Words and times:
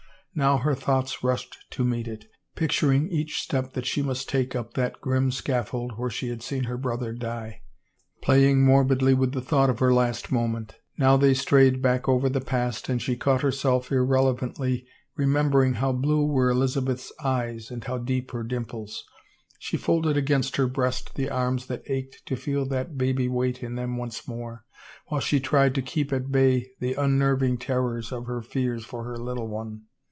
Now 0.33 0.59
her 0.59 0.75
thoughts 0.75 1.25
rushed 1.25 1.57
to 1.71 1.83
meet 1.83 2.07
it, 2.07 2.23
picturing 2.55 3.09
each 3.09 3.41
step 3.41 3.73
that 3.73 3.85
she 3.85 4.01
must 4.01 4.29
take 4.29 4.55
up 4.55 4.75
that 4.75 5.01
grim 5.01 5.29
scaf 5.29 5.67
fold 5.67 5.97
where 5.97 6.09
she 6.09 6.29
had 6.29 6.41
seen 6.41 6.63
her 6.63 6.77
brother 6.77 7.11
die, 7.11 7.63
playing 8.21 8.63
morbidly 8.63 9.13
with 9.13 9.33
the 9.33 9.41
thought 9.41 9.69
of 9.69 9.79
her 9.79 9.93
last 9.93 10.31
moment; 10.31 10.75
now 10.97 11.17
they 11.17 11.33
strayed 11.33 11.81
back 11.81 12.07
over 12.07 12.29
the 12.29 12.39
past 12.39 12.87
and 12.87 13.01
she 13.01 13.17
caught 13.17 13.41
herself 13.41 13.91
irrelevently 13.91 14.85
re 15.17 15.25
membering 15.25 15.75
how 15.75 15.91
blue 15.91 16.25
were 16.25 16.49
Elizabeth's 16.49 17.11
eyes 17.21 17.69
and 17.69 17.83
how 17.83 17.97
deep 17.97 18.31
her 18.31 18.43
dimples. 18.43 19.03
She 19.59 19.75
folded 19.75 20.15
against 20.15 20.55
her 20.55 20.67
breast 20.67 21.15
the 21.15 21.29
arms 21.29 21.65
that 21.65 21.83
ached 21.87 22.25
to 22.27 22.37
feel 22.37 22.65
that 22.67 22.97
baby 22.97 23.27
weight 23.27 23.61
in 23.61 23.75
them 23.75 23.97
once 23.97 24.25
more, 24.29 24.63
while 25.07 25.19
she 25.19 25.41
tried 25.41 25.75
to 25.75 25.81
keep 25.81 26.13
at 26.13 26.31
bay 26.31 26.69
the 26.79 26.93
unnerving 26.93 27.57
terrors 27.57 28.13
of 28.13 28.27
her 28.27 28.41
fears 28.41 28.85
for 28.85 29.03
her 29.03 29.17
little 29.17 29.49
one. 29.49 29.87